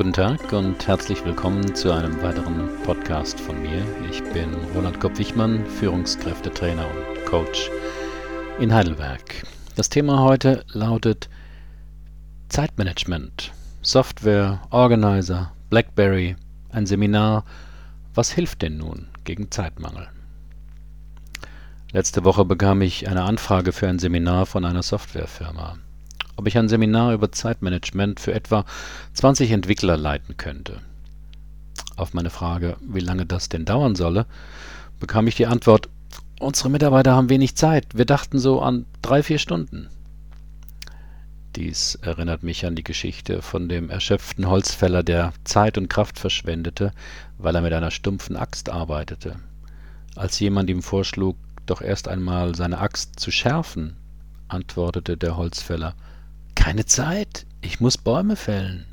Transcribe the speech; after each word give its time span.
Guten 0.00 0.14
Tag 0.14 0.54
und 0.54 0.88
herzlich 0.88 1.22
willkommen 1.26 1.74
zu 1.74 1.92
einem 1.92 2.22
weiteren 2.22 2.70
Podcast 2.84 3.38
von 3.38 3.60
mir. 3.60 3.84
Ich 4.10 4.24
bin 4.32 4.48
Roland 4.74 4.98
Kopp-Wichmann, 4.98 5.66
Führungskräftetrainer 5.66 6.86
und 6.86 7.26
Coach 7.26 7.70
in 8.58 8.72
Heidelberg. 8.72 9.42
Das 9.76 9.90
Thema 9.90 10.22
heute 10.22 10.64
lautet 10.72 11.28
Zeitmanagement, 12.48 13.52
Software, 13.82 14.62
Organizer, 14.70 15.52
BlackBerry, 15.68 16.34
ein 16.70 16.86
Seminar. 16.86 17.44
Was 18.14 18.32
hilft 18.32 18.62
denn 18.62 18.78
nun 18.78 19.08
gegen 19.24 19.50
Zeitmangel? 19.50 20.08
Letzte 21.92 22.24
Woche 22.24 22.46
bekam 22.46 22.80
ich 22.80 23.06
eine 23.06 23.24
Anfrage 23.24 23.72
für 23.72 23.86
ein 23.86 23.98
Seminar 23.98 24.46
von 24.46 24.64
einer 24.64 24.82
Softwarefirma 24.82 25.76
ob 26.40 26.46
ich 26.46 26.56
ein 26.56 26.70
Seminar 26.70 27.12
über 27.12 27.30
Zeitmanagement 27.30 28.18
für 28.18 28.32
etwa 28.32 28.64
20 29.12 29.50
Entwickler 29.50 29.98
leiten 29.98 30.38
könnte. 30.38 30.80
Auf 31.96 32.14
meine 32.14 32.30
Frage, 32.30 32.78
wie 32.80 33.00
lange 33.00 33.26
das 33.26 33.50
denn 33.50 33.66
dauern 33.66 33.94
solle, 33.94 34.24
bekam 35.00 35.26
ich 35.26 35.36
die 35.36 35.46
Antwort, 35.46 35.90
unsere 36.40 36.70
Mitarbeiter 36.70 37.12
haben 37.12 37.28
wenig 37.28 37.56
Zeit, 37.56 37.88
wir 37.92 38.06
dachten 38.06 38.38
so 38.38 38.62
an 38.62 38.86
drei, 39.02 39.22
vier 39.22 39.38
Stunden. 39.38 39.90
Dies 41.56 41.96
erinnert 41.96 42.42
mich 42.42 42.64
an 42.64 42.74
die 42.74 42.84
Geschichte 42.84 43.42
von 43.42 43.68
dem 43.68 43.90
erschöpften 43.90 44.48
Holzfäller, 44.48 45.02
der 45.02 45.34
Zeit 45.44 45.76
und 45.76 45.90
Kraft 45.90 46.18
verschwendete, 46.18 46.92
weil 47.36 47.54
er 47.54 47.60
mit 47.60 47.74
einer 47.74 47.90
stumpfen 47.90 48.38
Axt 48.38 48.70
arbeitete. 48.70 49.36
Als 50.16 50.40
jemand 50.40 50.70
ihm 50.70 50.80
vorschlug, 50.82 51.36
doch 51.66 51.82
erst 51.82 52.08
einmal 52.08 52.54
seine 52.54 52.78
Axt 52.78 53.20
zu 53.20 53.30
schärfen, 53.30 53.96
antwortete 54.48 55.18
der 55.18 55.36
Holzfäller 55.36 55.94
keine 56.54 56.86
Zeit, 56.86 57.46
ich 57.60 57.80
muss 57.80 57.98
Bäume 57.98 58.36
fällen. 58.36 58.86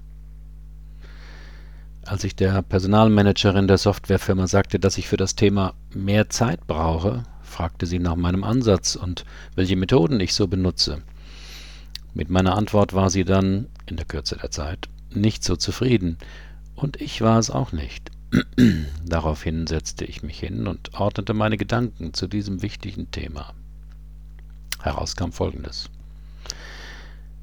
Als 2.06 2.24
ich 2.24 2.36
der 2.36 2.62
Personalmanagerin 2.62 3.68
der 3.68 3.78
Softwarefirma 3.78 4.48
sagte, 4.48 4.80
dass 4.80 4.98
ich 4.98 5.08
für 5.08 5.18
das 5.18 5.36
Thema 5.36 5.74
mehr 5.94 6.30
Zeit 6.30 6.66
brauche, 6.66 7.24
fragte 7.42 7.86
sie 7.86 8.00
nach 8.00 8.16
meinem 8.16 8.44
Ansatz 8.44 8.96
und 8.96 9.26
welche 9.56 9.76
Methoden 9.76 10.20
ich 10.20 10.34
so 10.34 10.48
benutze. 10.48 11.02
Mit 12.14 12.30
meiner 12.30 12.56
Antwort 12.56 12.94
war 12.94 13.10
sie 13.10 13.26
dann, 13.26 13.68
in 13.86 13.98
der 13.98 14.06
Kürze 14.06 14.38
der 14.38 14.52
Zeit, 14.52 14.88
nicht 15.14 15.44
so 15.44 15.56
zufrieden, 15.56 16.18
und 16.76 17.02
ich 17.02 17.22
war 17.22 17.40
es 17.40 17.50
auch 17.50 17.72
nicht. 17.72 18.12
Daraufhin 19.06 19.68
setzte 19.68 20.06
ich 20.06 20.24
mich 20.24 20.40
hin 20.40 20.68
und 20.68 20.94
ordnete 21.00 21.34
meine 21.34 21.58
Gedanken 21.58 22.14
zu 22.14 22.28
diesem 22.28 22.62
wichtigen 22.62 23.12
Thema. 23.12 23.54
Heraus 24.82 25.16
kam 25.16 25.32
Folgendes. 25.32 25.90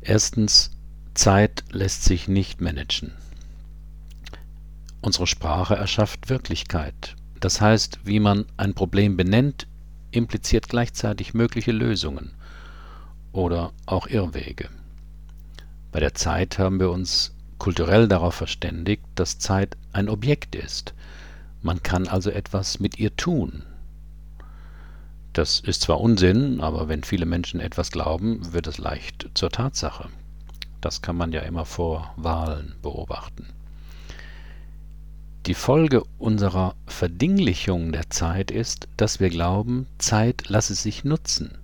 Erstens, 0.07 0.71
Zeit 1.15 1.65
lässt 1.71 2.05
sich 2.05 2.29
nicht 2.29 2.61
managen. 2.61 3.13
Unsere 5.01 5.27
Sprache 5.27 5.77
erschafft 5.77 6.29
Wirklichkeit. 6.29 7.17
Das 7.41 7.63
heißt, 7.63 8.01
wie 8.05 8.21
man 8.21 8.45
ein 8.59 8.75
Problem 8.75 9.17
benennt, 9.17 9.67
impliziert 10.11 10.69
gleichzeitig 10.69 11.33
mögliche 11.33 11.73
Lösungen 11.73 12.33
oder 13.33 13.73
auch 13.87 14.07
Irrwege. 14.07 14.69
Bei 15.91 16.01
der 16.01 16.13
Zeit 16.13 16.59
haben 16.59 16.81
wir 16.81 16.91
uns 16.91 17.35
kulturell 17.57 18.07
darauf 18.07 18.35
verständigt, 18.35 19.05
dass 19.15 19.39
Zeit 19.39 19.75
ein 19.93 20.11
Objekt 20.11 20.55
ist. 20.55 20.93
Man 21.63 21.83
kann 21.83 22.09
also 22.09 22.29
etwas 22.29 22.79
mit 22.79 22.99
ihr 22.99 23.17
tun. 23.17 23.63
Das 25.35 25.59
ist 25.59 25.83
zwar 25.83 26.01
Unsinn, 26.01 26.61
aber 26.61 26.89
wenn 26.89 27.03
viele 27.03 27.27
Menschen 27.27 27.59
etwas 27.59 27.91
glauben, 27.91 28.53
wird 28.53 28.69
es 28.69 28.79
leicht 28.79 29.29
zur 29.35 29.51
Tatsache. 29.51 30.09
Das 30.81 31.03
kann 31.03 31.17
man 31.17 31.33
ja 31.33 31.41
immer 31.41 31.65
vor 31.65 32.15
Wahlen 32.17 32.77
beobachten. 32.83 33.49
Die 35.47 35.55
Folge 35.55 36.05
unserer 36.19 36.77
Verdinglichung 36.87 37.91
der 37.91 38.11
Zeit 38.11 38.53
ist, 38.53 38.87
dass 38.97 39.19
wir 39.19 39.29
glauben, 39.29 39.89
Zeit 39.99 40.49
lasse 40.49 40.77
sich 40.77 41.03
nutzen 41.03 41.59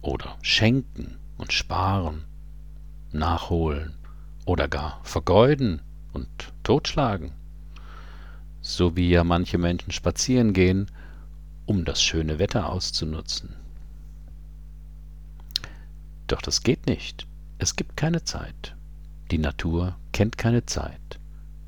oder 0.00 0.36
schenken 0.40 1.16
und 1.36 1.52
sparen, 1.52 2.22
nachholen 3.10 3.94
oder 4.44 4.68
gar 4.68 5.00
vergeuden 5.02 5.82
und 6.12 6.28
totschlagen. 6.62 7.32
So 8.60 8.94
wie 8.94 9.10
ja 9.10 9.24
manche 9.24 9.58
Menschen 9.58 9.90
spazieren 9.90 10.52
gehen 10.52 10.86
um 11.68 11.84
das 11.84 12.02
schöne 12.02 12.38
Wetter 12.38 12.70
auszunutzen. 12.70 13.50
Doch 16.26 16.40
das 16.40 16.62
geht 16.62 16.86
nicht. 16.86 17.26
Es 17.58 17.76
gibt 17.76 17.94
keine 17.94 18.24
Zeit. 18.24 18.74
Die 19.30 19.36
Natur 19.36 19.96
kennt 20.12 20.38
keine 20.38 20.64
Zeit. 20.64 21.20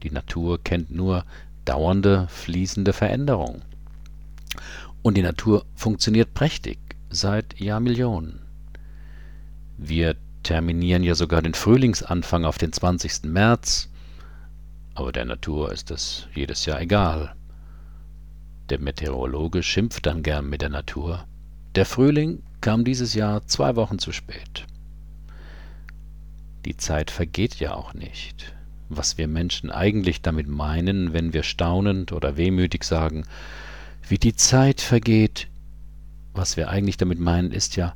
Die 0.02 0.10
Natur 0.10 0.62
kennt 0.64 0.90
nur 0.90 1.26
dauernde, 1.66 2.28
fließende 2.30 2.94
Veränderung. 2.94 3.60
Und 5.02 5.18
die 5.18 5.22
Natur 5.22 5.66
funktioniert 5.74 6.32
prächtig 6.32 6.78
seit 7.10 7.60
Jahrmillionen. 7.60 8.40
Wir 9.76 10.16
terminieren 10.42 11.02
ja 11.02 11.14
sogar 11.14 11.42
den 11.42 11.54
Frühlingsanfang 11.54 12.46
auf 12.46 12.56
den 12.56 12.72
20. 12.72 13.24
März, 13.24 13.90
aber 14.94 15.12
der 15.12 15.26
Natur 15.26 15.72
ist 15.72 15.90
es 15.90 16.26
jedes 16.34 16.64
Jahr 16.64 16.80
egal. 16.80 17.34
Der 18.70 18.78
Meteorologe 18.78 19.64
schimpft 19.64 20.06
dann 20.06 20.22
gern 20.22 20.48
mit 20.48 20.62
der 20.62 20.68
Natur. 20.68 21.26
Der 21.74 21.84
Frühling 21.84 22.44
kam 22.60 22.84
dieses 22.84 23.14
Jahr 23.14 23.44
zwei 23.48 23.74
Wochen 23.74 23.98
zu 23.98 24.12
spät. 24.12 24.64
Die 26.64 26.76
Zeit 26.76 27.10
vergeht 27.10 27.56
ja 27.56 27.74
auch 27.74 27.94
nicht. 27.94 28.54
Was 28.88 29.18
wir 29.18 29.26
Menschen 29.26 29.72
eigentlich 29.72 30.22
damit 30.22 30.46
meinen, 30.46 31.12
wenn 31.12 31.32
wir 31.32 31.42
staunend 31.42 32.12
oder 32.12 32.36
wehmütig 32.36 32.84
sagen, 32.84 33.24
wie 34.08 34.18
die 34.18 34.36
Zeit 34.36 34.80
vergeht, 34.80 35.48
was 36.32 36.56
wir 36.56 36.68
eigentlich 36.68 36.96
damit 36.96 37.18
meinen, 37.18 37.50
ist 37.50 37.74
ja, 37.74 37.94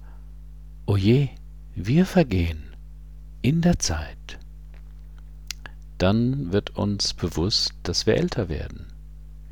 oje, 0.86 1.28
wir 1.76 2.04
vergehen 2.04 2.74
in 3.42 3.60
der 3.60 3.78
Zeit. 3.78 4.40
Dann 5.98 6.52
wird 6.52 6.70
uns 6.70 7.14
bewusst, 7.14 7.74
dass 7.84 8.06
wir 8.06 8.16
älter 8.16 8.48
werden, 8.48 8.86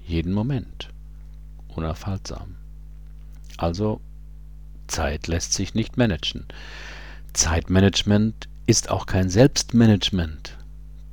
jeden 0.04 0.32
Moment 0.32 0.91
unaufhaltsam. 1.76 2.56
Also 3.56 4.00
Zeit 4.86 5.26
lässt 5.26 5.52
sich 5.52 5.74
nicht 5.74 5.96
managen. 5.96 6.46
Zeitmanagement 7.32 8.48
ist 8.66 8.90
auch 8.90 9.06
kein 9.06 9.28
Selbstmanagement, 9.28 10.56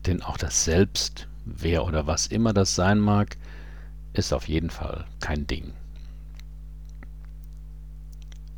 denn 0.05 0.21
auch 0.21 0.37
das 0.37 0.65
Selbst, 0.65 1.27
wer 1.45 1.85
oder 1.85 2.07
was 2.07 2.27
immer 2.27 2.53
das 2.53 2.75
sein 2.75 2.99
mag, 2.99 3.37
ist 4.13 4.33
auf 4.33 4.47
jeden 4.47 4.69
Fall 4.69 5.05
kein 5.19 5.47
Ding. 5.47 5.73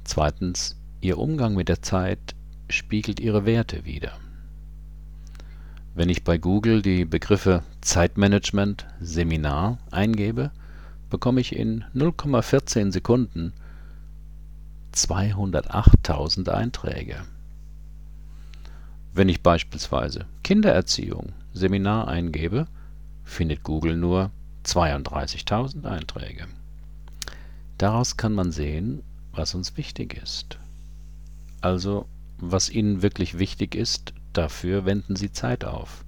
Zweitens, 0.03 0.75
Ihr 1.00 1.18
Umgang 1.18 1.56
mit 1.56 1.69
der 1.69 1.81
Zeit 1.81 2.35
spiegelt 2.69 3.19
Ihre 3.19 3.45
Werte 3.45 3.85
wider. 3.85 4.13
Wenn 5.94 6.09
ich 6.09 6.23
bei 6.23 6.38
Google 6.38 6.81
die 6.81 7.06
Begriffe 7.06 7.63
Zeitmanagement 7.81 8.85
Seminar 9.01 9.78
eingebe, 9.91 10.51
bekomme 11.12 11.42
ich 11.42 11.56
in 11.56 11.84
0,14 11.94 12.92
Sekunden 12.92 13.54
208.000 14.96 16.50
Einträge. 16.50 17.18
Wenn 19.14 19.30
ich 19.30 19.44
beispielsweise 19.44 20.26
Kindererziehung 20.44 21.34
Seminar 21.54 22.08
eingebe, 22.08 22.66
findet 23.24 23.64
Google 23.64 23.96
nur 23.96 24.32
32.000 24.66 25.86
Einträge. 25.86 26.48
Daraus 27.78 28.18
kann 28.18 28.34
man 28.34 28.52
sehen, 28.52 29.04
was 29.34 29.54
uns 29.54 29.78
wichtig 29.78 30.20
ist. 30.22 30.58
Also, 31.62 32.08
was 32.38 32.70
Ihnen 32.70 33.02
wirklich 33.02 33.38
wichtig 33.38 33.76
ist, 33.76 34.14
dafür 34.34 34.86
wenden 34.86 35.16
Sie 35.16 35.32
Zeit 35.32 35.66
auf. 35.66 36.06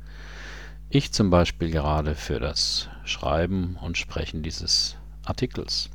Ich 0.95 1.11
zum 1.11 1.31
Beispiel 1.31 1.71
gerade 1.71 2.13
für 2.13 2.39
das 2.39 2.87
Schreiben 3.03 3.77
und 3.81 3.97
Sprechen 3.97 4.43
dieses 4.43 4.95
Artikels. 5.25 5.89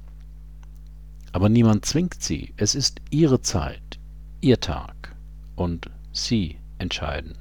Aber 1.30 1.48
niemand 1.48 1.86
zwingt 1.86 2.20
Sie. 2.20 2.52
Es 2.56 2.74
ist 2.74 3.00
Ihre 3.10 3.40
Zeit, 3.40 4.00
Ihr 4.40 4.58
Tag 4.58 5.14
und 5.54 5.88
Sie 6.12 6.58
entscheiden. 6.78 7.38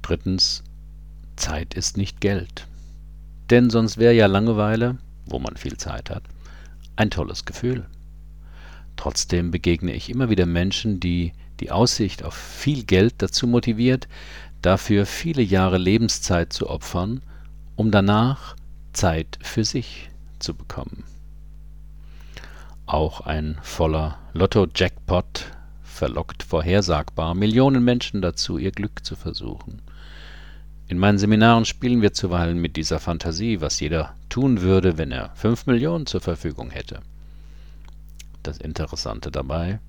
Drittens, 0.00 0.64
Zeit 1.36 1.74
ist 1.74 1.98
nicht 1.98 2.22
Geld. 2.22 2.66
Denn 3.50 3.68
sonst 3.68 3.98
wäre 3.98 4.14
ja 4.14 4.24
Langeweile, 4.24 4.96
wo 5.26 5.38
man 5.38 5.58
viel 5.58 5.76
Zeit 5.76 6.08
hat, 6.08 6.22
ein 6.96 7.10
tolles 7.10 7.44
Gefühl. 7.44 7.86
Trotzdem 9.00 9.50
begegne 9.50 9.94
ich 9.94 10.10
immer 10.10 10.28
wieder 10.28 10.44
Menschen, 10.44 11.00
die 11.00 11.32
die 11.58 11.70
Aussicht 11.70 12.22
auf 12.22 12.34
viel 12.34 12.84
Geld 12.84 13.14
dazu 13.16 13.46
motiviert, 13.46 14.08
dafür 14.60 15.06
viele 15.06 15.40
Jahre 15.40 15.78
Lebenszeit 15.78 16.52
zu 16.52 16.68
opfern, 16.68 17.22
um 17.76 17.90
danach 17.90 18.56
Zeit 18.92 19.38
für 19.40 19.64
sich 19.64 20.10
zu 20.38 20.52
bekommen. 20.52 21.04
Auch 22.84 23.22
ein 23.22 23.56
voller 23.62 24.18
Lotto-Jackpot 24.34 25.46
verlockt 25.82 26.42
vorhersagbar 26.42 27.34
Millionen 27.34 27.82
Menschen 27.82 28.20
dazu, 28.20 28.58
ihr 28.58 28.70
Glück 28.70 29.02
zu 29.02 29.16
versuchen. 29.16 29.80
In 30.88 30.98
meinen 30.98 31.16
Seminaren 31.16 31.64
spielen 31.64 32.02
wir 32.02 32.12
zuweilen 32.12 32.58
mit 32.58 32.76
dieser 32.76 32.98
Fantasie, 32.98 33.62
was 33.62 33.80
jeder 33.80 34.14
tun 34.28 34.60
würde, 34.60 34.98
wenn 34.98 35.10
er 35.10 35.30
fünf 35.36 35.64
Millionen 35.64 36.04
zur 36.04 36.20
Verfügung 36.20 36.68
hätte. 36.68 37.00
Das 38.42 38.58
Interessante 38.58 39.30
dabei, 39.30 39.80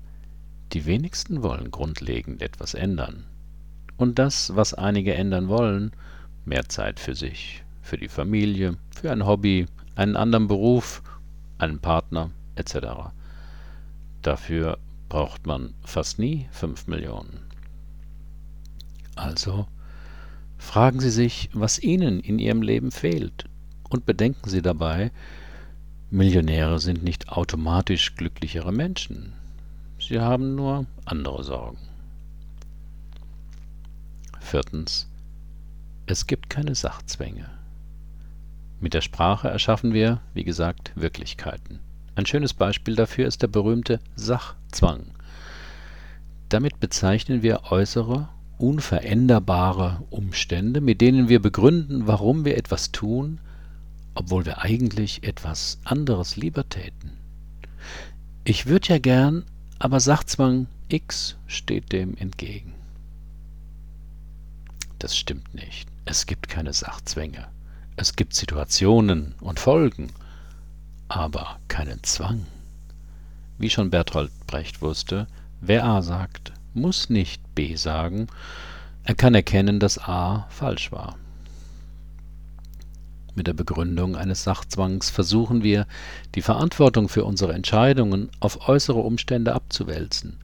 die 0.72 0.86
wenigsten 0.86 1.42
wollen 1.42 1.70
grundlegend 1.70 2.42
etwas 2.42 2.74
ändern. 2.74 3.24
Und 3.96 4.18
das, 4.18 4.54
was 4.56 4.74
einige 4.74 5.14
ändern 5.14 5.48
wollen, 5.48 5.92
mehr 6.44 6.68
Zeit 6.68 6.98
für 6.98 7.14
sich, 7.14 7.64
für 7.82 7.96
die 7.96 8.08
Familie, 8.08 8.76
für 8.94 9.12
ein 9.12 9.26
Hobby, 9.26 9.66
einen 9.94 10.16
anderen 10.16 10.48
Beruf, 10.48 11.02
einen 11.58 11.78
Partner 11.78 12.30
etc. 12.56 13.12
Dafür 14.22 14.78
braucht 15.08 15.46
man 15.46 15.74
fast 15.82 16.18
nie 16.18 16.48
5 16.52 16.86
Millionen. 16.86 17.40
Also 19.14 19.66
fragen 20.56 21.00
Sie 21.00 21.10
sich, 21.10 21.50
was 21.52 21.78
Ihnen 21.78 22.20
in 22.20 22.38
Ihrem 22.38 22.62
Leben 22.62 22.90
fehlt 22.90 23.44
und 23.90 24.06
bedenken 24.06 24.48
Sie 24.48 24.62
dabei, 24.62 25.10
Millionäre 26.14 26.78
sind 26.78 27.02
nicht 27.02 27.30
automatisch 27.30 28.16
glücklichere 28.16 28.70
Menschen. 28.70 29.32
Sie 29.98 30.20
haben 30.20 30.54
nur 30.54 30.84
andere 31.06 31.42
Sorgen. 31.42 31.78
Viertens. 34.38 35.08
Es 36.04 36.26
gibt 36.26 36.50
keine 36.50 36.74
Sachzwänge. 36.74 37.48
Mit 38.78 38.92
der 38.92 39.00
Sprache 39.00 39.48
erschaffen 39.48 39.94
wir, 39.94 40.20
wie 40.34 40.44
gesagt, 40.44 40.92
Wirklichkeiten. 40.96 41.78
Ein 42.14 42.26
schönes 42.26 42.52
Beispiel 42.52 42.94
dafür 42.94 43.26
ist 43.26 43.40
der 43.40 43.48
berühmte 43.48 43.98
Sachzwang. 44.14 45.06
Damit 46.50 46.78
bezeichnen 46.78 47.42
wir 47.42 47.72
äußere, 47.72 48.28
unveränderbare 48.58 50.02
Umstände, 50.10 50.82
mit 50.82 51.00
denen 51.00 51.30
wir 51.30 51.40
begründen, 51.40 52.06
warum 52.06 52.44
wir 52.44 52.58
etwas 52.58 52.92
tun, 52.92 53.38
obwohl 54.14 54.44
wir 54.44 54.58
eigentlich 54.58 55.24
etwas 55.24 55.78
anderes 55.84 56.36
lieber 56.36 56.68
täten. 56.68 57.12
Ich 58.44 58.66
würde 58.66 58.88
ja 58.88 58.98
gern, 58.98 59.44
aber 59.78 60.00
Sachzwang 60.00 60.66
X 60.88 61.36
steht 61.46 61.92
dem 61.92 62.16
entgegen. 62.16 62.74
Das 64.98 65.16
stimmt 65.16 65.54
nicht. 65.54 65.88
Es 66.04 66.26
gibt 66.26 66.48
keine 66.48 66.72
Sachzwänge. 66.72 67.48
Es 67.96 68.16
gibt 68.16 68.34
Situationen 68.34 69.34
und 69.40 69.60
Folgen, 69.60 70.12
aber 71.08 71.58
keinen 71.68 72.02
Zwang. 72.02 72.46
Wie 73.58 73.70
schon 73.70 73.90
Bertolt 73.90 74.32
Brecht 74.46 74.82
wusste, 74.82 75.26
wer 75.60 75.84
A 75.84 76.02
sagt, 76.02 76.52
muss 76.74 77.10
nicht 77.10 77.54
B 77.54 77.76
sagen, 77.76 78.28
er 79.04 79.14
kann 79.14 79.34
erkennen, 79.34 79.80
dass 79.80 79.98
A 79.98 80.46
falsch 80.50 80.90
war. 80.92 81.16
Mit 83.34 83.46
der 83.46 83.54
Begründung 83.54 84.14
eines 84.14 84.44
Sachzwangs 84.44 85.08
versuchen 85.08 85.62
wir, 85.62 85.86
die 86.34 86.42
Verantwortung 86.42 87.08
für 87.08 87.24
unsere 87.24 87.54
Entscheidungen 87.54 88.30
auf 88.40 88.68
äußere 88.68 88.98
Umstände 88.98 89.54
abzuwälzen. 89.54 90.38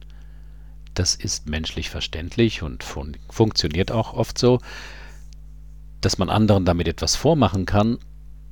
Das 0.95 1.15
ist 1.15 1.47
menschlich 1.47 1.89
verständlich 1.89 2.63
und 2.63 2.83
fun 2.83 3.15
funktioniert 3.29 3.91
auch 3.91 4.13
oft 4.13 4.39
so, 4.39 4.59
dass 6.01 6.17
man 6.17 6.29
anderen 6.29 6.65
damit 6.65 6.87
etwas 6.87 7.15
vormachen 7.15 7.65
kann, 7.65 7.99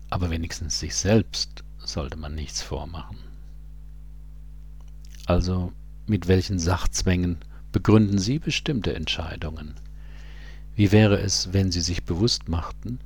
aber 0.10 0.30
wenigstens 0.30 0.80
sich 0.80 0.96
selbst 0.96 1.64
sollte 1.80 2.18
man 2.18 2.36
nichts 2.36 2.62
vormachen. 2.62 3.18
Also 5.26 5.74
mit 6.06 6.28
welchen 6.28 6.60
Sachzwängen 6.60 7.38
begründen 7.72 8.20
Sie 8.20 8.40
bestimmte 8.40 8.96
Entscheidungen? 8.96 9.74
Wie 10.76 10.92
wäre 10.92 11.20
es, 11.20 11.54
wenn 11.54 11.72
Sie 11.72 11.82
sich 11.82 12.04
bewusst 12.04 12.48
machten, 12.50 13.00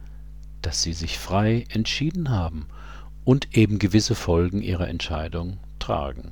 dass 0.62 0.82
Sie 0.82 0.94
sich 0.94 1.18
frei 1.18 1.66
entschieden 1.70 2.30
haben 2.30 2.68
und 3.24 3.58
eben 3.58 3.80
gewisse 3.80 4.16
Folgen 4.16 4.62
Ihrer 4.62 4.88
Entscheidung 4.88 5.58
tragen? 5.80 6.32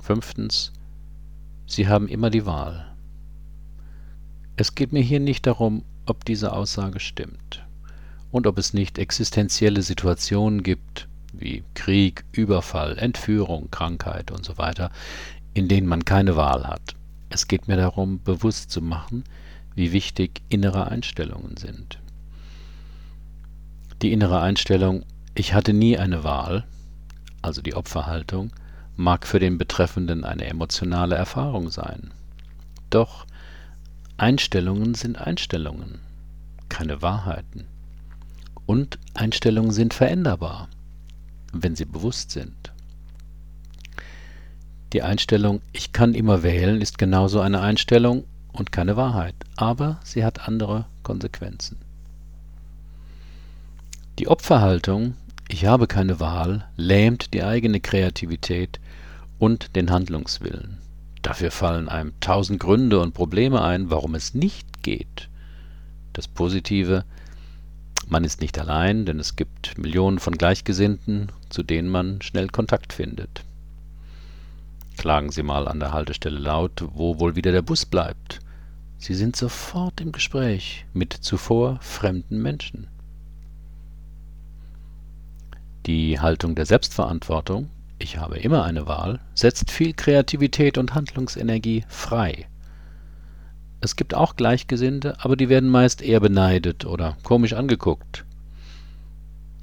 Fünftens. 0.00 0.72
Sie 1.66 1.86
haben 1.86 2.08
immer 2.08 2.30
die 2.30 2.46
Wahl. 2.46 2.86
Es 4.56 4.74
geht 4.74 4.92
mir 4.92 5.02
hier 5.02 5.20
nicht 5.20 5.46
darum, 5.46 5.84
ob 6.06 6.24
diese 6.24 6.52
Aussage 6.52 6.98
stimmt 6.98 7.64
und 8.30 8.46
ob 8.46 8.58
es 8.58 8.72
nicht 8.74 8.98
existenzielle 8.98 9.82
Situationen 9.82 10.62
gibt, 10.62 11.08
wie 11.32 11.62
Krieg, 11.74 12.24
Überfall, 12.32 12.98
Entführung, 12.98 13.70
Krankheit 13.70 14.30
und 14.30 14.44
so 14.44 14.58
weiter, 14.58 14.90
in 15.54 15.68
denen 15.68 15.86
man 15.86 16.04
keine 16.04 16.36
Wahl 16.36 16.66
hat. 16.66 16.96
Es 17.30 17.46
geht 17.46 17.68
mir 17.68 17.76
darum, 17.76 18.20
bewusst 18.22 18.70
zu 18.70 18.80
machen, 18.80 19.24
wie 19.78 19.92
wichtig 19.92 20.42
innere 20.48 20.88
Einstellungen 20.88 21.56
sind. 21.56 22.00
Die 24.02 24.12
innere 24.12 24.40
Einstellung, 24.40 25.04
ich 25.36 25.54
hatte 25.54 25.72
nie 25.72 25.96
eine 25.96 26.24
Wahl, 26.24 26.64
also 27.42 27.62
die 27.62 27.74
Opferhaltung, 27.74 28.50
mag 28.96 29.24
für 29.24 29.38
den 29.38 29.56
Betreffenden 29.56 30.24
eine 30.24 30.46
emotionale 30.46 31.14
Erfahrung 31.14 31.70
sein. 31.70 32.10
Doch 32.90 33.24
Einstellungen 34.16 34.94
sind 34.94 35.16
Einstellungen, 35.16 36.00
keine 36.68 37.00
Wahrheiten. 37.00 37.66
Und 38.66 38.98
Einstellungen 39.14 39.70
sind 39.70 39.94
veränderbar, 39.94 40.68
wenn 41.52 41.76
sie 41.76 41.84
bewusst 41.84 42.32
sind. 42.32 42.72
Die 44.92 45.02
Einstellung 45.02 45.60
Ich 45.70 45.92
kann 45.92 46.14
immer 46.14 46.42
wählen 46.42 46.80
ist 46.80 46.98
genauso 46.98 47.40
eine 47.40 47.60
Einstellung 47.60 48.24
und 48.52 48.72
keine 48.72 48.96
Wahrheit, 48.96 49.34
aber 49.56 50.00
sie 50.04 50.24
hat 50.24 50.48
andere 50.48 50.86
Konsequenzen. 51.02 51.78
Die 54.18 54.28
Opferhaltung 54.28 55.14
Ich 55.48 55.64
habe 55.64 55.86
keine 55.86 56.20
Wahl 56.20 56.66
lähmt 56.76 57.32
die 57.32 57.42
eigene 57.42 57.80
Kreativität 57.80 58.80
und 59.38 59.76
den 59.76 59.90
Handlungswillen. 59.90 60.78
Dafür 61.22 61.50
fallen 61.50 61.88
einem 61.88 62.12
tausend 62.20 62.60
Gründe 62.60 63.00
und 63.00 63.14
Probleme 63.14 63.62
ein, 63.62 63.90
warum 63.90 64.14
es 64.14 64.34
nicht 64.34 64.82
geht. 64.82 65.28
Das 66.12 66.28
Positive, 66.28 67.04
man 68.08 68.24
ist 68.24 68.40
nicht 68.40 68.58
allein, 68.58 69.04
denn 69.04 69.20
es 69.20 69.36
gibt 69.36 69.78
Millionen 69.78 70.18
von 70.18 70.34
Gleichgesinnten, 70.36 71.30
zu 71.48 71.62
denen 71.62 71.88
man 71.88 72.20
schnell 72.22 72.48
Kontakt 72.48 72.92
findet. 72.92 73.44
Klagen 74.98 75.30
Sie 75.30 75.42
mal 75.42 75.66
an 75.66 75.80
der 75.80 75.92
Haltestelle 75.92 76.38
laut, 76.38 76.84
wo 76.92 77.18
wohl 77.18 77.36
wieder 77.36 77.52
der 77.52 77.62
Bus 77.62 77.86
bleibt. 77.86 78.40
Sie 78.98 79.14
sind 79.14 79.36
sofort 79.36 80.00
im 80.00 80.12
Gespräch 80.12 80.84
mit 80.92 81.12
zuvor 81.12 81.78
fremden 81.80 82.42
Menschen. 82.42 82.88
Die 85.86 86.20
Haltung 86.20 86.54
der 86.54 86.66
Selbstverantwortung 86.66 87.70
ich 88.00 88.16
habe 88.16 88.38
immer 88.38 88.64
eine 88.64 88.86
Wahl, 88.86 89.18
setzt 89.34 89.72
viel 89.72 89.92
Kreativität 89.92 90.78
und 90.78 90.94
Handlungsenergie 90.94 91.84
frei. 91.88 92.46
Es 93.80 93.96
gibt 93.96 94.14
auch 94.14 94.36
Gleichgesinnte, 94.36 95.16
aber 95.18 95.36
die 95.36 95.48
werden 95.48 95.68
meist 95.68 96.00
eher 96.00 96.20
beneidet 96.20 96.84
oder 96.84 97.16
komisch 97.24 97.54
angeguckt. 97.54 98.24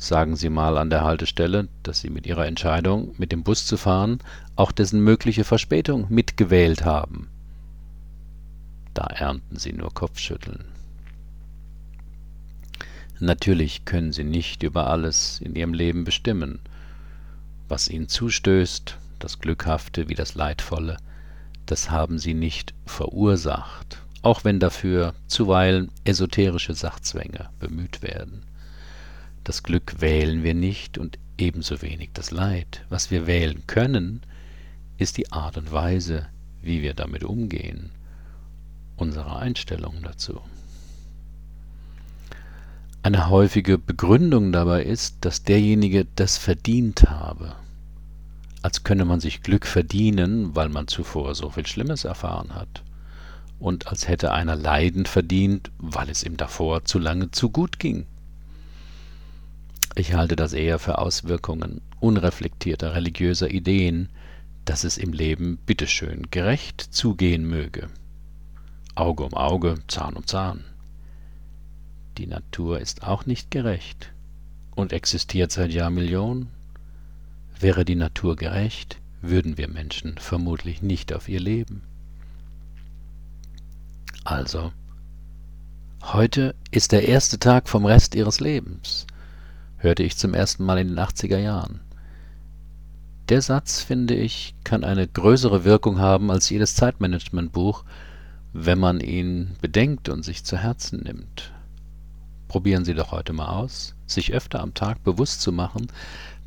Sagen 0.06 0.36
Sie 0.36 0.50
mal 0.50 0.78
an 0.78 0.92
der 0.92 1.04
Haltestelle, 1.04 1.68
dass 1.82 2.02
Sie 2.02 2.12
mit 2.12 2.28
Ihrer 2.28 2.46
Entscheidung, 2.46 3.16
mit 3.18 3.32
dem 3.32 3.42
Bus 3.42 3.66
zu 3.66 3.76
fahren, 3.76 4.20
auch 4.56 4.72
dessen 4.72 5.00
mögliche 5.00 5.44
Verspätung 5.44 6.06
mitgewählt 6.10 6.86
haben. 6.86 7.28
Da 8.94 9.06
ernten 9.06 9.58
Sie 9.58 9.74
nur 9.74 9.92
Kopfschütteln. 9.92 10.66
Natürlich 13.20 13.86
können 13.86 14.14
Sie 14.14 14.24
nicht 14.24 14.62
über 14.62 14.92
alles 14.92 15.42
in 15.42 15.56
Ihrem 15.56 15.74
Leben 15.74 16.04
bestimmen, 16.04 16.60
was 17.68 17.88
ihnen 17.88 18.08
zustößt, 18.08 19.00
das 19.18 19.40
Glückhafte 19.40 20.08
wie 20.08 20.14
das 20.14 20.36
Leidvolle, 20.36 20.98
das 21.66 21.90
haben 21.90 22.20
sie 22.20 22.36
nicht 22.36 22.76
verursacht, 22.86 23.98
auch 24.22 24.44
wenn 24.44 24.60
dafür 24.60 25.16
zuweilen 25.26 25.90
esoterische 26.04 26.76
Sachzwänge 26.76 27.50
bemüht 27.60 28.04
werden. 28.04 28.44
Das 29.46 29.62
Glück 29.62 30.02
wählen 30.02 30.42
wir 30.42 30.56
nicht 30.56 30.98
und 30.98 31.20
ebenso 31.38 31.84
wenig 31.84 32.10
das 32.14 32.32
Leid. 32.32 32.84
Was 32.90 33.12
wir 33.12 33.28
wählen 33.28 33.62
können, 33.68 34.22
ist 34.98 35.18
die 35.18 35.32
Art 35.32 35.56
und 35.58 35.72
Weise, 35.72 36.25
wie 36.64 36.82
wir 36.82 36.96
damit 36.96 37.24
umgehen, 37.24 37.92
unsere 38.98 39.38
Einstellung 39.38 40.02
dazu. 40.02 40.42
Eine 43.04 43.30
häufige 43.30 43.78
Begründung 43.78 44.52
dabei 44.52 44.84
ist, 44.84 45.18
dass 45.22 45.44
derjenige 45.44 46.08
das 46.16 46.40
verdient 46.40 47.04
habe, 47.04 47.56
als 48.64 48.84
könne 48.84 49.06
man 49.06 49.20
sich 49.20 49.44
Glück 49.44 49.68
verdienen, 49.68 50.56
weil 50.56 50.70
man 50.70 50.88
zuvor 50.88 51.36
so 51.36 51.52
viel 51.52 51.68
Schlimmes 51.68 52.04
erfahren 52.04 52.56
hat, 52.56 52.82
und 53.60 53.86
als 53.86 54.08
hätte 54.08 54.32
einer 54.32 54.56
Leiden 54.56 55.06
verdient, 55.06 55.70
weil 55.78 56.10
es 56.10 56.24
ihm 56.24 56.36
davor 56.36 56.84
zu 56.84 56.98
lange 56.98 57.30
zu 57.30 57.52
gut 57.52 57.78
ging. 57.78 58.08
Ich 59.96 60.14
halte 60.14 60.36
das 60.36 60.52
eher 60.52 60.78
für 60.78 60.98
Auswirkungen 60.98 61.82
unreflektierter 62.02 62.94
religiöser 62.94 63.50
Ideen, 63.50 64.10
dass 64.66 64.84
es 64.84 64.98
im 64.98 65.14
Leben 65.14 65.58
bitteschön 65.66 66.30
gerecht 66.32 66.82
zugehen 66.82 67.48
möge. 67.48 67.90
Auge 68.96 69.24
um 69.24 69.34
Auge, 69.34 69.75
Zahn 69.88 70.16
um 70.16 70.28
Zahn. 70.28 70.66
Die 72.18 72.28
Natur 72.28 72.80
ist 72.80 73.04
auch 73.04 73.25
nicht 73.25 73.52
gerecht 73.52 74.12
und 74.75 74.92
existiert 74.92 75.52
seit 75.52 75.72
Jahrmillionen. 75.72 76.48
Wäre 77.60 77.86
die 77.86 77.96
Natur 77.96 78.36
gerecht, 78.36 78.98
würden 79.22 79.58
wir 79.58 79.70
Menschen 79.70 80.18
vermutlich 80.18 80.82
nicht 80.82 81.14
auf 81.14 81.30
ihr 81.30 81.40
leben. 81.40 81.84
Also, 84.25 84.74
heute 86.04 86.56
ist 86.72 86.92
der 86.92 87.08
erste 87.08 87.40
Tag 87.40 87.70
vom 87.70 87.86
Rest 87.86 88.16
ihres 88.16 88.40
Lebens, 88.40 89.08
hörte 89.77 90.03
ich 90.03 90.17
zum 90.17 90.34
ersten 90.34 90.63
Mal 90.63 90.79
in 90.79 90.89
den 90.89 91.00
80er 91.00 91.38
Jahren. 91.38 91.82
Der 93.29 93.41
Satz, 93.41 93.82
finde 93.82 94.13
ich, 94.13 94.53
kann 94.63 94.84
eine 94.84 95.08
größere 95.08 95.63
Wirkung 95.63 96.00
haben 96.00 96.29
als 96.29 96.50
jedes 96.50 96.75
Zeitmanagementbuch, 96.75 97.84
wenn 98.53 98.79
man 98.79 99.00
ihn 99.00 99.55
bedenkt 99.62 100.10
und 100.10 100.24
sich 100.24 100.44
zu 100.44 100.58
Herzen 100.58 101.00
nimmt. 101.00 101.51
Probieren 102.48 102.86
Sie 102.86 102.94
doch 102.94 103.12
heute 103.12 103.34
mal 103.34 103.48
aus, 103.48 103.96
sich 104.05 104.32
öfter 104.32 104.62
am 104.62 104.74
Tag 104.74 105.03
bewusst 105.03 105.41
zu 105.41 105.51
machen, 105.51 105.88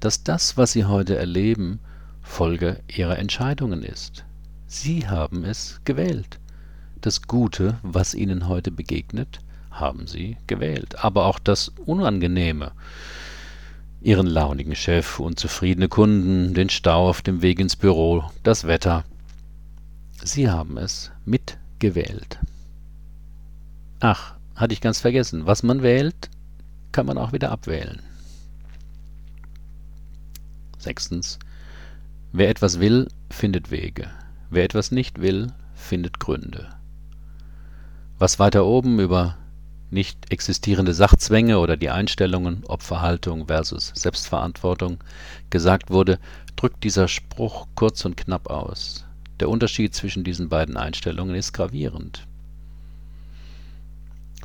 dass 0.01 0.23
das, 0.23 0.57
was 0.57 0.73
Sie 0.73 0.85
heute 0.85 1.17
erleben, 1.17 1.81
Folge 2.23 2.81
Ihrer 2.87 3.19
Entscheidungen 3.19 3.83
ist. 3.83 4.25
Sie 4.67 5.09
haben 5.09 5.45
es 5.45 5.81
gewählt. 5.85 6.39
Das 7.01 7.23
Gute, 7.23 7.79
was 7.83 8.15
Ihnen 8.15 8.49
heute 8.49 8.71
begegnet, 8.71 9.41
haben 9.81 10.07
Sie 10.07 10.37
gewählt. 10.47 11.05
Aber 11.05 11.27
auch 11.27 11.39
das 11.39 11.73
Unangenehme, 11.85 12.73
ihren 14.01 14.27
launigen 14.27 14.75
Chef, 14.75 15.19
unzufriedene 15.19 15.89
Kunden, 15.89 16.55
den 16.55 16.71
Stau 16.71 17.09
auf 17.09 17.23
dem 17.23 17.43
Weg 17.43 17.59
ins 17.61 17.77
Büro, 17.77 18.25
das 18.43 18.67
Wetter. 18.67 19.05
Sie 20.23 20.51
haben 20.51 20.77
es 20.79 21.11
mitgewählt. 21.25 22.39
Ach, 24.01 24.35
hatte 24.55 24.73
ich 24.73 24.81
ganz 24.81 25.01
vergessen. 25.01 25.47
Was 25.47 25.63
man 25.63 25.83
wählt, 25.83 26.31
kann 26.93 27.07
man 27.07 27.19
auch 27.19 27.33
wieder 27.33 27.51
abwählen. 27.51 28.03
Sechstens. 30.79 31.39
Wer 32.33 32.49
etwas 32.51 32.79
will, 32.79 33.09
findet 33.31 33.71
Wege. 33.71 34.09
Wer 34.51 34.65
etwas 34.65 34.91
nicht 34.91 35.21
will, 35.21 35.53
findet 35.75 36.21
Gründe. 36.21 36.69
Was 38.19 38.39
weiter 38.39 38.65
oben 38.65 38.99
über 38.99 39.37
nicht 39.91 40.31
existierende 40.31 40.93
Sachzwänge 40.93 41.59
oder 41.59 41.77
die 41.77 41.91
Einstellungen 41.91 42.65
Opferhaltung 42.67 43.47
versus 43.47 43.93
Selbstverantwortung 43.95 44.99
gesagt 45.51 45.91
wurde, 45.91 46.19
drückt 46.57 46.85
dieser 46.85 47.09
Spruch 47.09 47.67
kurz 47.75 48.05
und 48.05 48.17
knapp 48.17 48.51
aus. 48.51 49.05
Der 49.41 49.49
Unterschied 49.49 49.95
zwischen 49.95 50.25
diesen 50.25 50.49
beiden 50.49 50.77
Einstellungen 50.77 51.35
ist 51.35 51.53
gravierend. 51.53 52.27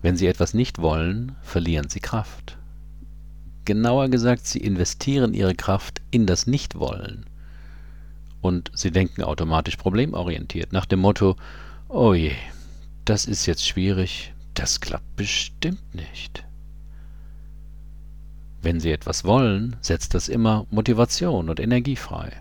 Wenn 0.01 0.17
Sie 0.17 0.27
etwas 0.27 0.53
nicht 0.53 0.79
wollen, 0.79 1.35
verlieren 1.41 1.89
Sie 1.89 1.99
Kraft. 1.99 2.57
Genauer 3.65 4.09
gesagt, 4.09 4.45
Sie 4.45 4.59
investieren 4.59 5.33
Ihre 5.33 5.55
Kraft 5.55 6.01
in 6.11 6.25
das 6.25 6.45
Nichtwollen. 6.45 7.25
Und 8.41 8.69
Sie 8.73 8.91
denken 8.91 9.23
automatisch 9.23 9.77
problemorientiert, 9.77 10.73
nach 10.73 10.85
dem 10.85 10.99
Motto, 10.99 11.37
oh 11.87 12.13
je, 12.13 12.33
das 13.05 13.25
ist 13.25 13.45
jetzt 13.45 13.65
schwierig, 13.65 14.32
das 14.53 14.79
klappt 14.79 15.15
bestimmt 15.15 15.95
nicht. 15.95 16.45
Wenn 18.61 18.79
Sie 18.79 18.91
etwas 18.91 19.25
wollen, 19.25 19.75
setzt 19.81 20.13
das 20.13 20.29
immer 20.29 20.65
Motivation 20.71 21.49
und 21.49 21.59
Energie 21.59 21.97
frei. 21.97 22.31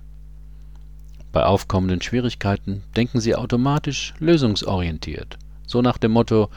Bei 1.33 1.45
aufkommenden 1.45 2.01
Schwierigkeiten 2.03 2.85
denken 2.95 3.21
Sie 3.21 3.35
automatisch 3.35 4.15
lösungsorientiert, 4.19 5.39
so 5.67 5.83
nach 5.83 5.99
dem 5.99 6.13
Motto, 6.13 6.51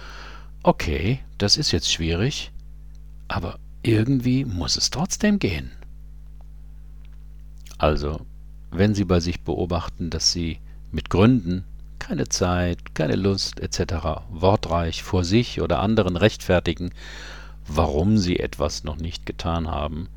okay, 0.63 1.19
das 1.37 1.57
ist 1.57 1.71
jetzt 1.71 1.91
schwierig, 1.91 2.51
aber 3.27 3.57
irgendwie 3.81 4.45
muss 4.45 4.75
es 4.75 4.89
trotzdem 4.89 5.39
gehen. 5.39 5.71
Also, 7.77 8.25
wenn 8.71 8.93
Sie 8.93 9.05
bei 9.05 9.19
sich 9.19 9.41
beobachten, 9.41 10.09
dass 10.09 10.31
Sie 10.31 10.59
mit 10.91 11.09
Gründen 11.09 11.63
keine 11.99 12.27
Zeit, 12.29 12.95
keine 12.95 13.15
Lust 13.15 13.59
etc. 13.59 14.23
wortreich 14.29 15.03
vor 15.03 15.23
sich 15.23 15.61
oder 15.61 15.79
anderen 15.79 16.15
rechtfertigen, 16.15 16.91
warum 17.67 18.17
sie 18.17 18.39
etwas 18.39 18.83
noch 18.83 18.97
nicht 18.97 19.25
getan 19.25 19.67
haben, 19.67 20.07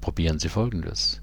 probieren 0.00 0.38
Sie 0.38 0.48
Folgendes. 0.48 1.22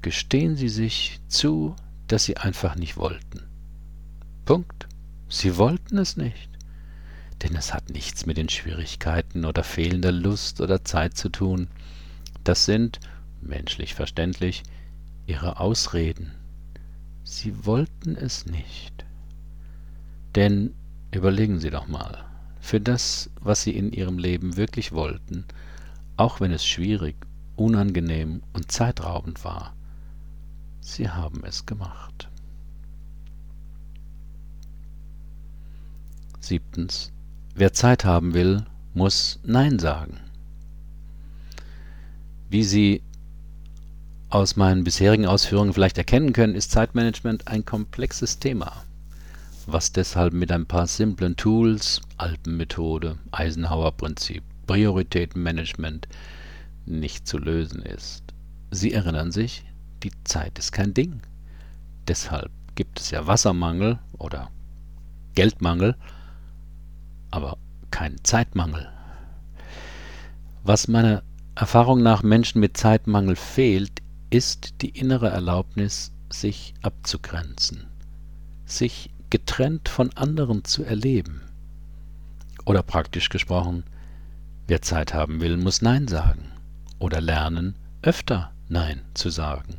Gestehen 0.00 0.56
Sie 0.56 0.68
sich 0.68 1.20
zu, 1.26 1.74
dass 2.06 2.24
Sie 2.24 2.36
einfach 2.36 2.76
nicht 2.76 2.96
wollten. 2.96 3.42
Punkt. 4.44 4.86
Sie 5.28 5.56
wollten 5.58 5.98
es 5.98 6.16
nicht. 6.16 6.48
Denn 7.42 7.54
es 7.54 7.74
hat 7.74 7.90
nichts 7.90 8.26
mit 8.26 8.36
den 8.36 8.48
Schwierigkeiten 8.48 9.44
oder 9.44 9.62
fehlender 9.62 10.12
Lust 10.12 10.60
oder 10.60 10.84
Zeit 10.84 11.16
zu 11.16 11.28
tun. 11.28 11.68
Das 12.44 12.64
sind, 12.64 13.00
menschlich 13.40 13.94
verständlich, 13.94 14.62
Ihre 15.26 15.60
Ausreden. 15.60 16.37
Sie 17.30 17.66
wollten 17.66 18.16
es 18.16 18.46
nicht. 18.46 19.04
Denn 20.34 20.72
überlegen 21.12 21.60
Sie 21.60 21.68
doch 21.68 21.86
mal, 21.86 22.24
für 22.58 22.80
das, 22.80 23.28
was 23.38 23.62
Sie 23.62 23.76
in 23.76 23.92
Ihrem 23.92 24.18
Leben 24.18 24.56
wirklich 24.56 24.92
wollten, 24.92 25.44
auch 26.16 26.40
wenn 26.40 26.52
es 26.52 26.64
schwierig, 26.64 27.16
unangenehm 27.54 28.42
und 28.54 28.72
zeitraubend 28.72 29.44
war, 29.44 29.74
Sie 30.80 31.10
haben 31.10 31.44
es 31.44 31.66
gemacht. 31.66 32.30
Siebtens. 36.40 37.12
Wer 37.54 37.74
Zeit 37.74 38.06
haben 38.06 38.32
will, 38.32 38.64
muss 38.94 39.38
Nein 39.44 39.78
sagen. 39.78 40.18
Wie 42.48 42.64
Sie 42.64 43.02
aus 44.30 44.56
meinen 44.56 44.84
bisherigen 44.84 45.26
Ausführungen 45.26 45.72
vielleicht 45.72 45.96
erkennen 45.96 46.32
können, 46.32 46.54
ist 46.54 46.70
Zeitmanagement 46.70 47.48
ein 47.48 47.64
komplexes 47.64 48.38
Thema, 48.38 48.84
was 49.66 49.92
deshalb 49.92 50.34
mit 50.34 50.52
ein 50.52 50.66
paar 50.66 50.86
simplen 50.86 51.36
Tools, 51.36 52.02
Alpenmethode, 52.18 53.18
Eisenhower-Prinzip, 53.32 54.42
Prioritätenmanagement 54.66 56.08
nicht 56.84 57.26
zu 57.26 57.38
lösen 57.38 57.82
ist. 57.82 58.22
Sie 58.70 58.92
erinnern 58.92 59.32
sich, 59.32 59.64
die 60.02 60.12
Zeit 60.24 60.58
ist 60.58 60.72
kein 60.72 60.92
Ding. 60.92 61.22
Deshalb 62.06 62.50
gibt 62.74 63.00
es 63.00 63.10
ja 63.10 63.26
Wassermangel 63.26 63.98
oder 64.18 64.50
Geldmangel, 65.34 65.96
aber 67.30 67.56
keinen 67.90 68.22
Zeitmangel. 68.24 68.88
Was 70.64 70.86
meiner 70.86 71.22
Erfahrung 71.54 72.02
nach 72.02 72.22
Menschen 72.22 72.60
mit 72.60 72.76
Zeitmangel 72.76 73.36
fehlt, 73.36 74.02
ist 74.30 74.82
die 74.82 74.90
innere 74.90 75.28
Erlaubnis, 75.28 76.12
sich 76.30 76.74
abzugrenzen, 76.82 77.86
sich 78.66 79.10
getrennt 79.30 79.88
von 79.88 80.10
anderen 80.14 80.64
zu 80.64 80.84
erleben. 80.84 81.42
Oder 82.64 82.82
praktisch 82.82 83.30
gesprochen, 83.30 83.84
wer 84.66 84.82
Zeit 84.82 85.14
haben 85.14 85.40
will, 85.40 85.56
muss 85.56 85.80
Nein 85.80 86.08
sagen 86.08 86.52
oder 86.98 87.20
lernen, 87.20 87.74
öfter 88.02 88.52
Nein 88.68 89.00
zu 89.14 89.30
sagen. 89.30 89.78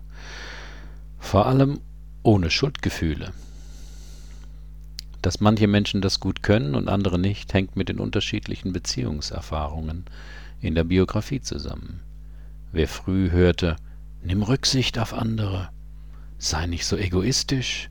Vor 1.20 1.46
allem 1.46 1.82
ohne 2.24 2.50
Schuldgefühle. 2.50 3.34
Dass 5.22 5.42
manche 5.42 5.68
Menschen 5.68 6.02
das 6.02 6.20
gut 6.20 6.42
können 6.44 6.76
und 6.76 6.88
andere 6.88 7.20
nicht, 7.20 7.54
hängt 7.54 7.76
mit 7.76 7.90
den 7.90 8.00
unterschiedlichen 8.00 8.72
Beziehungserfahrungen 8.72 10.06
in 10.62 10.76
der 10.76 10.86
Biografie 10.86 11.42
zusammen. 11.42 12.02
Wer 12.72 12.88
früh 12.88 13.30
hörte, 13.32 13.76
Nimm 14.22 14.44
Rücksicht 14.44 15.00
auf 15.00 15.14
andere. 15.14 15.70
Sei 16.38 16.66
nicht 16.66 16.86
so 16.86 16.98
egoistisch. 16.98 17.90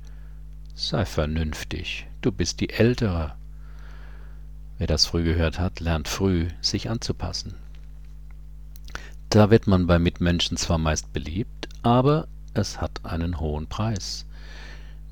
Sei 0.74 1.06
vernünftig. 1.06 2.06
Du 2.20 2.30
bist 2.30 2.60
die 2.60 2.68
Ältere. 2.70 3.34
Wer 4.76 4.86
das 4.86 5.06
früh 5.06 5.24
gehört 5.24 5.58
hat, 5.58 5.80
lernt 5.80 6.06
früh, 6.06 6.48
sich 6.60 6.90
anzupassen. 6.90 7.54
Da 9.30 9.50
wird 9.50 9.66
man 9.66 9.86
bei 9.86 9.98
Mitmenschen 9.98 10.58
zwar 10.58 10.78
meist 10.78 11.12
beliebt, 11.14 11.68
aber 11.82 12.28
es 12.52 12.80
hat 12.80 13.04
einen 13.04 13.40
hohen 13.40 13.66
Preis. 13.66 14.26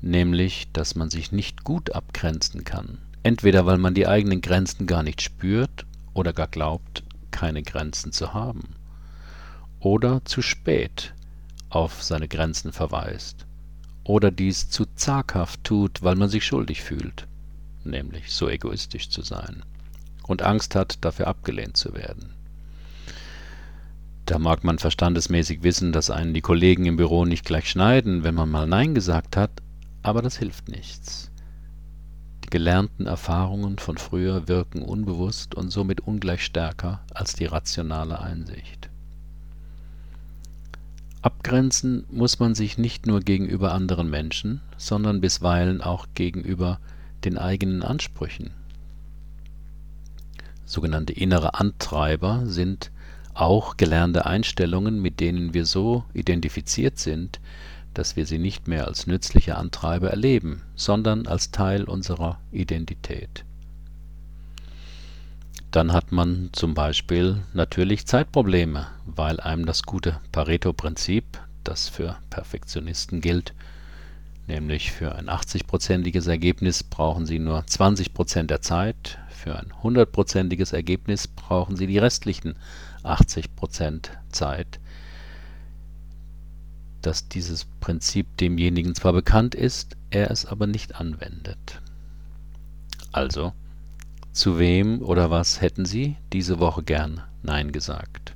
Nämlich, 0.01 0.71
dass 0.71 0.95
man 0.95 1.09
sich 1.09 1.31
nicht 1.31 1.63
gut 1.63 1.93
abgrenzen 1.93 2.63
kann. 2.63 2.99
Entweder 3.23 3.65
weil 3.65 3.79
man 3.79 3.95
die 3.95 4.07
eigenen 4.07 4.41
Grenzen 4.41 4.85
gar 4.85 5.01
nicht 5.01 5.21
spürt 5.21 5.85
oder 6.13 6.31
gar 6.31 6.47
glaubt, 6.47 7.03
keine 7.31 7.63
Grenzen 7.63 8.11
zu 8.11 8.33
haben 8.35 8.75
oder 9.79 10.23
zu 10.25 10.41
spät 10.41 11.13
auf 11.69 12.03
seine 12.03 12.27
Grenzen 12.27 12.71
verweist 12.71 13.45
oder 14.03 14.31
dies 14.31 14.69
zu 14.69 14.85
zaghaft 14.95 15.63
tut, 15.63 16.01
weil 16.01 16.15
man 16.15 16.29
sich 16.29 16.45
schuldig 16.45 16.81
fühlt, 16.81 17.27
nämlich 17.83 18.31
so 18.31 18.49
egoistisch 18.49 19.09
zu 19.09 19.21
sein 19.21 19.63
und 20.27 20.41
Angst 20.41 20.75
hat, 20.75 21.03
dafür 21.03 21.27
abgelehnt 21.27 21.77
zu 21.77 21.93
werden. 21.93 22.33
Da 24.25 24.39
mag 24.39 24.63
man 24.63 24.77
verstandesmäßig 24.77 25.63
wissen, 25.63 25.93
dass 25.93 26.09
einen 26.09 26.33
die 26.33 26.41
Kollegen 26.41 26.85
im 26.85 26.97
Büro 26.97 27.23
nicht 27.25 27.45
gleich 27.45 27.69
schneiden, 27.69 28.23
wenn 28.23 28.35
man 28.35 28.49
mal 28.49 28.67
Nein 28.67 28.93
gesagt 28.93 29.37
hat, 29.37 29.51
aber 30.03 30.21
das 30.21 30.37
hilft 30.37 30.67
nichts. 30.67 31.31
Die 32.43 32.49
gelernten 32.49 33.07
Erfahrungen 33.07 33.77
von 33.77 33.97
früher 33.97 34.47
wirken 34.47 34.81
unbewusst 34.81 35.55
und 35.55 35.69
somit 35.69 36.01
ungleich 36.01 36.43
stärker 36.43 37.01
als 37.13 37.33
die 37.33 37.45
rationale 37.45 38.19
Einsicht. 38.19 38.86
Abgrenzen 41.27 42.05
muss 42.09 42.39
man 42.39 42.55
sich 42.55 42.77
nicht 42.77 43.05
nur 43.05 43.19
gegenüber 43.19 43.73
anderen 43.73 44.09
Menschen, 44.09 44.61
sondern 44.77 45.19
bisweilen 45.19 45.81
auch 45.81 46.07
gegenüber 46.13 46.79
den 47.25 47.37
eigenen 47.37 47.83
Ansprüchen. 47.83 48.51
Sogenannte 50.63 51.11
innere 51.11 51.55
Antreiber 51.55 52.43
sind 52.45 52.91
auch 53.33 53.75
gelernte 53.75 54.25
Einstellungen, 54.25 55.01
mit 55.01 55.19
denen 55.19 55.53
wir 55.53 55.65
so 55.65 56.05
identifiziert 56.13 56.97
sind, 56.97 57.41
dass 57.93 58.15
wir 58.15 58.25
sie 58.25 58.39
nicht 58.39 58.69
mehr 58.69 58.87
als 58.87 59.05
nützliche 59.05 59.57
Antreiber 59.57 60.09
erleben, 60.09 60.61
sondern 60.77 61.27
als 61.27 61.51
Teil 61.51 61.83
unserer 61.83 62.39
Identität. 62.53 63.43
Dann 65.71 65.91
hat 65.91 66.11
man 66.11 66.49
zum 66.53 66.73
Beispiel 66.73 67.43
natürlich 67.53 68.07
Zeitprobleme, 68.07 68.87
weil 69.05 69.39
einem 69.39 69.65
das 69.65 69.83
gute 69.83 70.19
Pareto-Prinzip, 70.31 71.25
das 71.63 71.89
für 71.89 72.17
Perfektionisten 72.29 73.19
gilt, 73.19 73.53
nämlich 74.47 74.91
für 74.93 75.15
ein 75.15 75.27
80-prozentiges 75.27 76.29
Ergebnis 76.29 76.83
brauchen 76.83 77.25
Sie 77.25 77.39
nur 77.39 77.67
20 77.67 78.13
Prozent 78.13 78.49
der 78.49 78.61
Zeit, 78.61 79.19
für 79.29 79.57
ein 79.57 79.73
100-prozentiges 79.83 80.73
Ergebnis 80.73 81.27
brauchen 81.27 81.75
Sie 81.75 81.85
die 81.85 81.99
restlichen 81.99 82.55
80 83.03 83.55
Prozent 83.55 84.11
Zeit, 84.31 84.79
dass 87.01 87.27
dieses 87.27 87.65
Prinzip 87.79 88.37
demjenigen 88.37 88.95
zwar 88.95 89.13
bekannt 89.13 89.53
ist, 89.53 89.95
er 90.09 90.31
es 90.31 90.45
aber 90.45 90.65
nicht 90.65 90.95
anwendet. 90.95 91.81
Also, 93.11 93.53
zu 94.37 94.59
wem 94.59 95.01
oder 95.01 95.31
was 95.31 95.61
hätten 95.61 95.85
Sie 95.85 96.15
diese 96.31 96.59
Woche 96.59 96.83
gern 96.83 97.23
Nein 97.41 97.71
gesagt? 97.71 98.35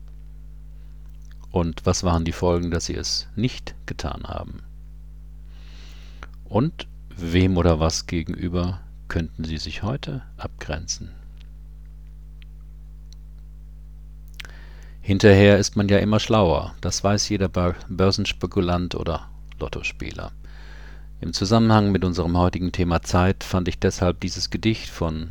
Und 1.52 1.86
was 1.86 2.04
waren 2.04 2.26
die 2.26 2.32
Folgen, 2.32 2.72
dass 2.72 2.86
Sie 2.86 2.96
es 2.96 3.28
nicht 3.36 3.76
getan 3.86 4.24
haben? 4.24 4.64
Und 6.46 6.88
wem 7.16 7.56
oder 7.56 7.80
was 7.80 8.08
gegenüber 8.08 8.80
könnten 9.10 9.44
Sie 9.44 9.58
sich 9.58 9.84
heute 9.84 10.24
abgrenzen? 10.38 11.12
Hinterher 15.02 15.60
ist 15.60 15.76
man 15.76 15.88
ja 15.88 16.00
immer 16.00 16.20
schlauer, 16.20 16.74
das 16.82 17.04
weiß 17.04 17.30
jeder 17.30 17.48
Börsenspekulant 17.48 18.96
oder 18.96 19.30
Lottospieler. 19.60 20.32
Im 21.20 21.34
Zusammenhang 21.34 21.92
mit 21.92 22.04
unserem 22.04 22.36
heutigen 22.38 22.72
Thema 22.72 23.04
Zeit 23.04 23.44
fand 23.44 23.68
ich 23.68 23.78
deshalb 23.78 24.20
dieses 24.22 24.50
Gedicht 24.50 24.90
von 24.90 25.30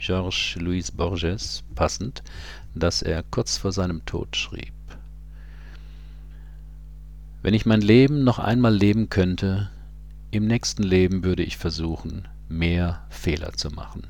Georges 0.00 0.56
Luis 0.56 0.90
Borges 0.90 1.62
passend, 1.74 2.22
das 2.74 3.02
er 3.02 3.22
kurz 3.22 3.56
vor 3.56 3.72
seinem 3.72 4.04
Tod 4.04 4.36
schrieb. 4.36 4.72
Wenn 7.42 7.54
ich 7.54 7.66
mein 7.66 7.80
Leben 7.80 8.24
noch 8.24 8.38
einmal 8.38 8.74
leben 8.74 9.08
könnte, 9.08 9.70
im 10.30 10.46
nächsten 10.46 10.82
Leben 10.82 11.24
würde 11.24 11.42
ich 11.42 11.56
versuchen, 11.56 12.28
mehr 12.48 13.06
Fehler 13.08 13.52
zu 13.52 13.70
machen. 13.70 14.06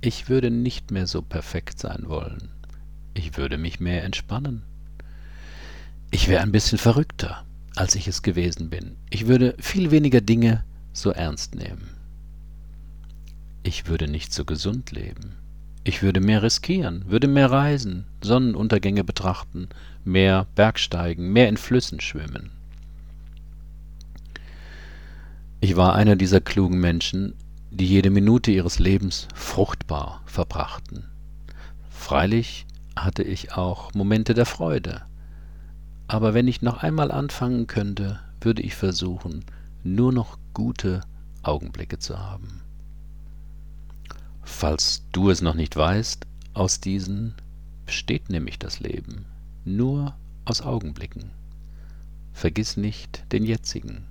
Ich 0.00 0.28
würde 0.28 0.50
nicht 0.50 0.90
mehr 0.90 1.06
so 1.06 1.22
perfekt 1.22 1.78
sein 1.78 2.04
wollen. 2.06 2.50
Ich 3.14 3.36
würde 3.36 3.56
mich 3.56 3.80
mehr 3.80 4.04
entspannen. 4.04 4.62
Ich 6.10 6.28
wäre 6.28 6.42
ein 6.42 6.52
bisschen 6.52 6.78
verrückter, 6.78 7.44
als 7.76 7.94
ich 7.94 8.06
es 8.06 8.22
gewesen 8.22 8.68
bin. 8.68 8.96
Ich 9.08 9.26
würde 9.26 9.54
viel 9.58 9.90
weniger 9.90 10.20
Dinge 10.20 10.64
so 10.92 11.10
ernst 11.10 11.54
nehmen. 11.54 11.93
Ich 13.76 13.88
würde 13.88 14.06
nicht 14.06 14.32
so 14.32 14.44
gesund 14.44 14.92
leben. 14.92 15.34
Ich 15.82 16.00
würde 16.00 16.20
mehr 16.20 16.44
riskieren, 16.44 17.06
würde 17.08 17.26
mehr 17.26 17.50
reisen, 17.50 18.06
Sonnenuntergänge 18.22 19.02
betrachten, 19.02 19.68
mehr 20.04 20.46
Bergsteigen, 20.54 21.32
mehr 21.32 21.48
in 21.48 21.56
Flüssen 21.56 22.00
schwimmen. 22.00 22.52
Ich 25.60 25.74
war 25.74 25.96
einer 25.96 26.14
dieser 26.14 26.40
klugen 26.40 26.78
Menschen, 26.78 27.34
die 27.72 27.84
jede 27.84 28.10
Minute 28.10 28.52
ihres 28.52 28.78
Lebens 28.78 29.26
fruchtbar 29.34 30.22
verbrachten. 30.24 31.06
Freilich 31.90 32.66
hatte 32.94 33.24
ich 33.24 33.54
auch 33.54 33.92
Momente 33.92 34.34
der 34.34 34.46
Freude. 34.46 35.02
Aber 36.06 36.32
wenn 36.32 36.46
ich 36.46 36.62
noch 36.62 36.84
einmal 36.84 37.10
anfangen 37.10 37.66
könnte, 37.66 38.20
würde 38.40 38.62
ich 38.62 38.76
versuchen, 38.76 39.44
nur 39.82 40.12
noch 40.12 40.38
gute 40.52 41.00
Augenblicke 41.42 41.98
zu 41.98 42.20
haben. 42.20 42.63
Falls 44.44 45.02
du 45.12 45.30
es 45.30 45.42
noch 45.42 45.54
nicht 45.54 45.76
weißt, 45.76 46.26
aus 46.52 46.80
diesen 46.80 47.34
besteht 47.86 48.30
nämlich 48.30 48.58
das 48.58 48.80
Leben, 48.80 49.26
nur 49.64 50.14
aus 50.44 50.62
Augenblicken. 50.62 51.30
Vergiss 52.32 52.76
nicht 52.76 53.24
den 53.32 53.44
jetzigen. 53.44 54.04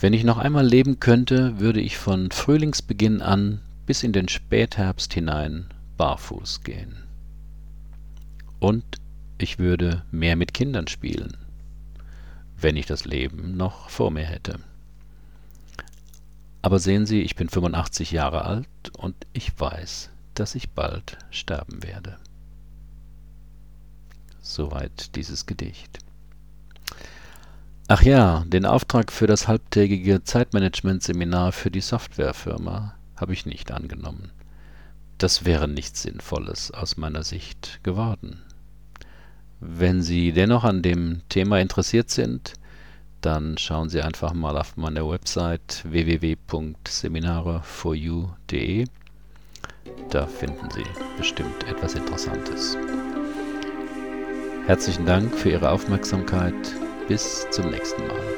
Wenn 0.00 0.12
ich 0.12 0.24
noch 0.24 0.38
einmal 0.38 0.66
leben 0.66 1.00
könnte, 1.00 1.58
würde 1.58 1.80
ich 1.80 1.96
von 1.96 2.30
Frühlingsbeginn 2.30 3.20
an 3.20 3.60
bis 3.86 4.02
in 4.02 4.12
den 4.12 4.28
Spätherbst 4.28 5.12
hinein 5.12 5.66
barfuß 5.96 6.62
gehen. 6.62 6.96
Und 8.60 8.84
ich 9.38 9.58
würde 9.58 10.04
mehr 10.10 10.36
mit 10.36 10.54
Kindern 10.54 10.88
spielen, 10.88 11.36
wenn 12.60 12.76
ich 12.76 12.86
das 12.86 13.04
Leben 13.04 13.56
noch 13.56 13.88
vor 13.88 14.10
mir 14.10 14.24
hätte. 14.24 14.58
Aber 16.62 16.78
sehen 16.78 17.06
Sie, 17.06 17.22
ich 17.22 17.36
bin 17.36 17.48
85 17.48 18.10
Jahre 18.10 18.44
alt 18.44 18.68
und 18.96 19.14
ich 19.32 19.58
weiß, 19.58 20.10
dass 20.34 20.54
ich 20.54 20.70
bald 20.70 21.18
sterben 21.30 21.82
werde. 21.82 22.16
Soweit 24.40 25.14
dieses 25.14 25.46
Gedicht. 25.46 25.98
Ach 27.86 28.02
ja, 28.02 28.44
den 28.46 28.66
Auftrag 28.66 29.12
für 29.12 29.26
das 29.26 29.48
halbtägige 29.48 30.22
Zeitmanagement-Seminar 30.22 31.52
für 31.52 31.70
die 31.70 31.80
Softwarefirma 31.80 32.94
habe 33.16 33.32
ich 33.32 33.46
nicht 33.46 33.72
angenommen. 33.72 34.30
Das 35.16 35.44
wäre 35.44 35.66
nichts 35.66 36.02
Sinnvolles 36.02 36.70
aus 36.70 36.96
meiner 36.96 37.24
Sicht 37.24 37.80
geworden. 37.82 38.42
Wenn 39.60 40.02
Sie 40.02 40.32
dennoch 40.32 40.64
an 40.64 40.82
dem 40.82 41.22
Thema 41.28 41.60
interessiert 41.60 42.10
sind, 42.10 42.52
dann 43.20 43.58
schauen 43.58 43.88
Sie 43.88 44.00
einfach 44.02 44.32
mal 44.32 44.56
auf 44.56 44.76
meiner 44.76 45.08
Website 45.08 45.82
www.seminare4u.de. 45.84 48.84
Da 50.10 50.26
finden 50.26 50.70
Sie 50.70 50.84
bestimmt 51.16 51.64
etwas 51.68 51.94
Interessantes. 51.94 52.76
Herzlichen 54.66 55.06
Dank 55.06 55.34
für 55.34 55.50
Ihre 55.50 55.70
Aufmerksamkeit. 55.70 56.54
Bis 57.08 57.48
zum 57.50 57.70
nächsten 57.70 58.06
Mal. 58.06 58.37